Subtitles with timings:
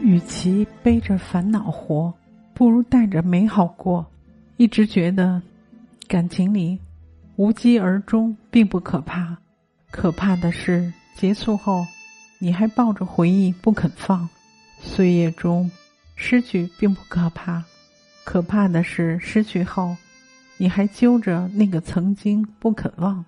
[0.00, 2.12] 与其背着烦恼活，
[2.54, 4.06] 不如带着美好过。
[4.56, 5.40] 一直觉得
[6.06, 6.78] 感情里
[7.36, 9.36] 无疾而终并不可怕，
[9.90, 11.86] 可怕的是结束后
[12.38, 14.28] 你还抱着回忆不肯放。
[14.80, 15.70] 岁月中
[16.16, 17.62] 失去并不可怕，
[18.24, 19.96] 可怕的是失去后
[20.56, 23.24] 你还揪着那个曾经不肯忘。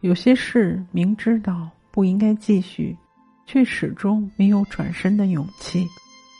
[0.00, 2.96] 有些事明知道不应该继续。
[3.46, 5.86] 却始终没有转身的勇气。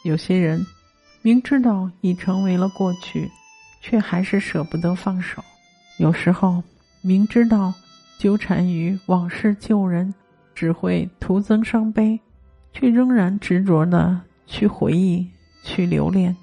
[0.05, 0.65] 有些人
[1.23, 3.31] 明知道已成为了过去，
[3.81, 5.43] 却还是舍不得放手。
[5.99, 6.63] 有时候
[7.03, 7.73] 明知道
[8.19, 10.13] 纠缠于往事旧人
[10.55, 12.19] 只会徒增伤悲，
[12.73, 15.27] 却仍然执着的去回忆、
[15.65, 16.35] 去留恋。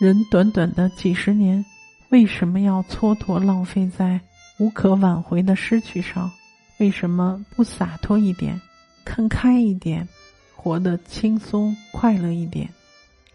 [0.00, 1.64] 人短短的几十年，
[2.10, 4.20] 为什么要蹉跎浪费在
[4.58, 6.30] 无可挽回的失去上？
[6.78, 8.60] 为什么不洒脱一点？
[9.04, 10.08] 看开一点，
[10.54, 12.68] 活得轻松快乐一点。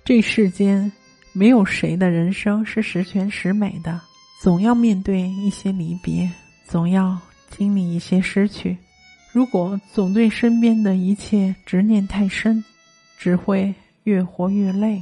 [0.04, 0.92] 这世间
[1.32, 4.02] 没有谁的人生是十全十美的，
[4.42, 6.30] 总要面对一些离别，
[6.66, 7.17] 总要
[7.52, 8.78] 经历一些失去。
[9.31, 12.64] 如果总对身边的一切执念太深，
[13.17, 13.73] 只会
[14.04, 15.02] 越活越累。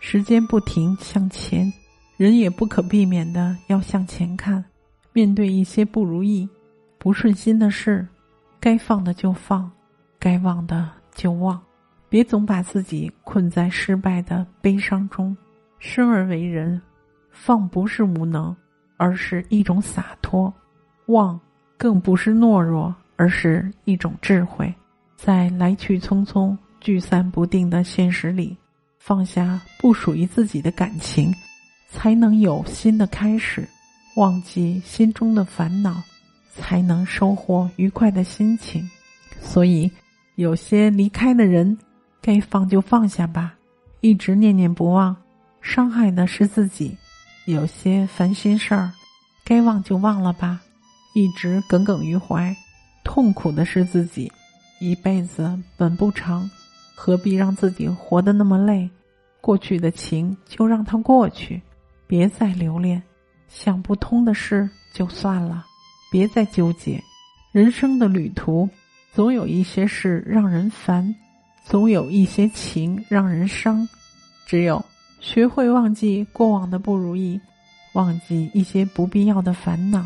[0.00, 1.70] 时间不停向前，
[2.16, 4.64] 人也不可避免的要向前看。
[5.12, 6.48] 面对一些不如意、
[6.98, 8.06] 不顺心的事，
[8.58, 9.70] 该放的就放。
[10.20, 11.60] 该忘的就忘，
[12.08, 15.36] 别总把自己困在失败的悲伤中。
[15.78, 16.80] 生而为人，
[17.30, 18.54] 放不是无能，
[18.96, 20.52] 而是一种洒脱；
[21.06, 21.38] 忘
[21.76, 24.74] 更不是懦弱，而是一种智慧。
[25.14, 28.56] 在来去匆匆、聚散不定的现实里，
[28.98, 31.32] 放下不属于自己的感情，
[31.88, 33.62] 才能有新的开始；
[34.16, 36.02] 忘记心中的烦恼，
[36.50, 38.82] 才能收获愉快的心情。
[39.40, 39.88] 所以。
[40.38, 41.76] 有些离开的人，
[42.22, 43.56] 该放就放下吧。
[44.02, 45.16] 一直念念不忘，
[45.60, 46.96] 伤害的是自己；
[47.46, 48.92] 有些烦心事儿，
[49.44, 50.60] 该忘就忘了吧。
[51.12, 52.54] 一直耿耿于怀，
[53.02, 54.30] 痛苦的是自己。
[54.78, 56.48] 一辈子本不长，
[56.94, 58.88] 何必让自己活得那么累？
[59.40, 61.60] 过去的情就让它过去，
[62.06, 63.02] 别再留恋。
[63.48, 65.66] 想不通的事就算了，
[66.12, 67.02] 别再纠结。
[67.50, 68.68] 人生的旅途。
[69.18, 71.12] 总有一些事让人烦，
[71.64, 73.88] 总有一些情让人伤。
[74.46, 74.84] 只有
[75.18, 77.40] 学会忘记过往的不如意，
[77.94, 80.04] 忘记一些不必要的烦恼，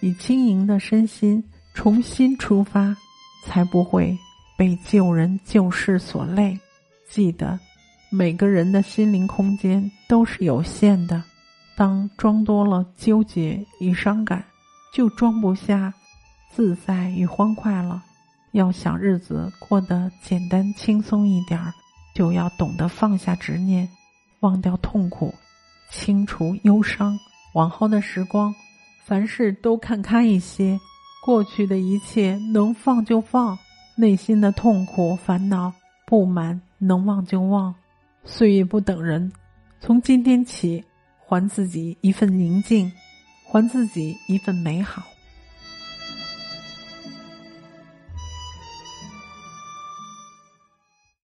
[0.00, 1.44] 以轻盈的身心
[1.74, 2.96] 重新出发，
[3.44, 4.16] 才不会
[4.56, 6.58] 被旧人旧事所累。
[7.06, 7.60] 记得，
[8.08, 11.22] 每个人的心灵空间都是有限的，
[11.76, 14.42] 当装多了纠结与伤感，
[14.90, 15.92] 就装不下
[16.50, 18.02] 自在与欢快了。
[18.54, 21.74] 要想日子过得简单轻松一点儿，
[22.14, 23.88] 就要懂得放下执念，
[24.40, 25.34] 忘掉痛苦，
[25.90, 27.18] 清除忧伤。
[27.54, 28.54] 往后的时光，
[29.04, 30.78] 凡事都看开一些，
[31.24, 33.58] 过去的一切能放就放，
[33.96, 35.72] 内心的痛苦、烦恼、
[36.06, 37.74] 不满能忘就忘。
[38.22, 39.32] 岁月不等人，
[39.80, 40.84] 从今天起，
[41.26, 42.92] 还自己一份宁静，
[43.50, 45.02] 还自己一份美好。